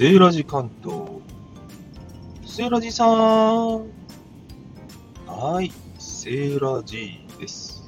[0.00, 0.96] セーラジ関東。
[2.46, 3.84] セーラジさん。
[5.26, 7.86] はい、セーラジです。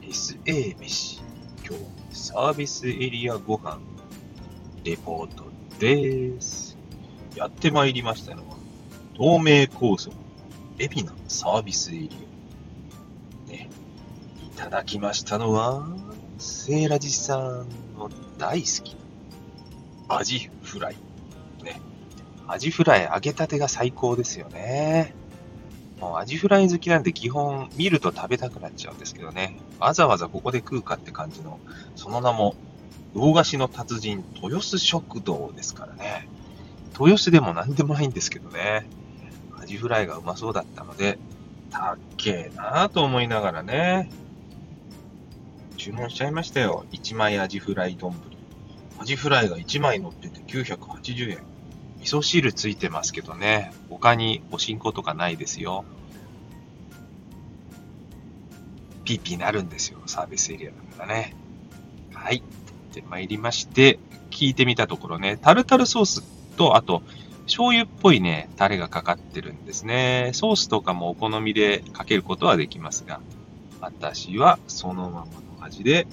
[0.00, 1.22] SA 飯。
[1.64, 3.78] 今日、サービスエリアご飯、
[4.82, 5.44] レポート
[5.78, 6.76] です。
[7.36, 8.56] やってまいりましたのは、
[9.14, 10.12] 東名高速、
[10.76, 12.10] 海老名サービスエリ
[13.46, 13.50] ア。
[13.52, 13.70] ね、
[14.44, 15.86] いただきましたのは、
[16.38, 19.00] セーラジさんの大好き
[20.16, 20.96] アジフライ。
[21.62, 21.80] ね。
[22.46, 25.14] アジフライ揚げたてが最高ですよね。
[26.00, 29.56] もうアジフライ好きなんで基本見ると食べたくなっちゃうんですけどね。
[29.78, 31.60] わざわざここで食うかって感じの、
[31.94, 32.56] その名も、
[33.14, 36.28] 魚菓子の達人、豊洲食堂ですからね。
[36.98, 38.86] 豊洲でも何でもないんですけどね。
[39.60, 41.18] アジフライがうまそうだったので、
[41.70, 44.10] たっけえなぁと思いながらね、
[45.76, 46.84] 注文しちゃいましたよ。
[46.92, 48.31] 1枚アジフライ丼。
[48.98, 51.38] アジフライが1枚乗ってて980円。
[52.00, 53.72] 味噌汁ついてますけどね。
[53.88, 55.84] 他におしんことかないですよ。
[59.04, 59.98] ピーピーなるんですよ。
[60.06, 61.34] サービスエリアだからね。
[62.12, 62.42] はい。
[62.92, 63.98] で、参りまして、
[64.30, 66.22] 聞いてみたところね、タルタルソース
[66.56, 67.02] と、あと、
[67.44, 70.30] 醤油っぽいね、タレがかかってるんですね。
[70.32, 73.20] ソースとかもお好みでかけることはできますが、
[73.80, 75.26] 私はそのままの
[75.64, 76.06] 味で、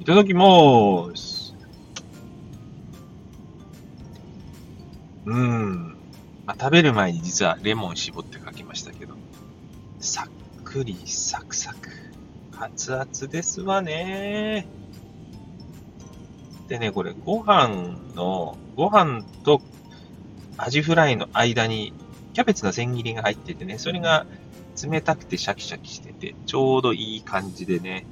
[0.00, 1.33] いただきます。
[5.26, 5.96] うん。
[6.46, 9.14] まあ、食べる前に実はレモン絞ってかけましたけど、
[10.00, 11.90] さっくりサクサク。
[12.58, 14.66] 熱々ですわね。
[16.68, 19.60] でね、これご飯の、ご飯と
[20.56, 21.92] アジフライの間に
[22.32, 24.26] キャベツの千切りが入っててね、それが
[24.82, 28.06] 冷たくてシャキシャキしてて、ちょうどいい感じでね、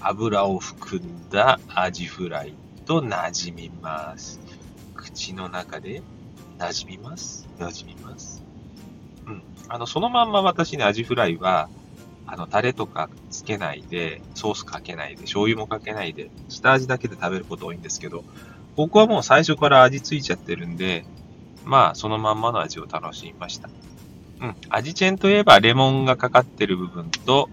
[0.00, 2.54] 油を含んだアジフライ
[2.86, 4.40] と馴染みます。
[4.94, 6.02] 口の中で
[6.58, 7.48] 馴染みます？
[7.58, 8.42] 馴染みます？
[9.26, 9.42] うん。
[9.68, 11.68] あの、そのまんま私ね、アジフライは、
[12.26, 18.24] あの、タレとかつけないで、ソースかけないで、醤油もかけないで、下味だけで食べること多いんですけど、
[18.76, 21.04] 僕はもう最初から味ついちゃってるんで、
[21.64, 23.70] まあ、そのまんまの味を楽しみました。
[24.40, 24.56] うん。
[24.68, 27.48] 味チェンといえば、レモンがかかってる部分と、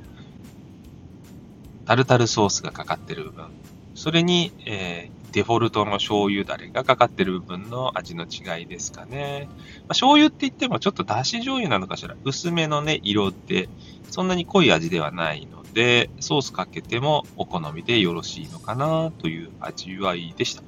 [1.85, 3.45] タルタルソースがかかってる部分。
[3.93, 9.49] それに、えデフォルトの醤油だれがかかってる部分の味の違いですかね。
[9.49, 12.15] まあ、醤油って言ってもちょっとだし醤油なのかしら。
[12.23, 13.67] 薄めのね、色で、
[14.09, 20.63] そんなに濃い味ではないので、ソースかけてもお好みでよろしいのかなという味わいでした。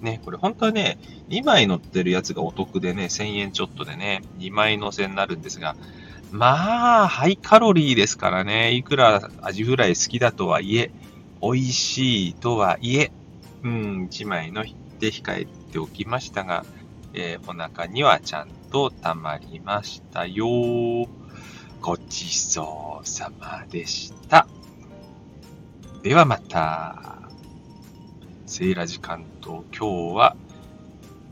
[0.00, 5.76] ね、これ本当はね、2枚乗ってるやつがお得でね、1000円ちょっとでね、2枚乗せになるんですが、
[6.32, 10.90] まあ、ハイカロリーですからね、いくらアジフライ好きだとはいえ、
[11.40, 13.12] 美味しいとはいえ、
[13.64, 14.62] うん、1枚の
[15.00, 16.64] で控えておきましたが、
[17.14, 21.08] えーお腹にはちゃんと溜まりましたよ。
[21.80, 24.46] ごちそうさまでした。
[26.02, 27.22] ではまた。
[28.46, 30.36] セイラジ関東、今日は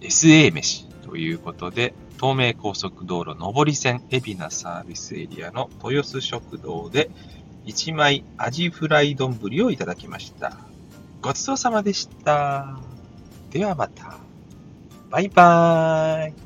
[0.00, 7.10] SA 飯ということで、東名高速道路上り線海老名サービスエリアの豊洲食堂で
[7.66, 10.71] 1枚アジフライ丼をいただきました。
[11.22, 12.76] ごちそうさまでした。
[13.50, 14.18] ではまた。
[15.08, 16.41] バイバーイ。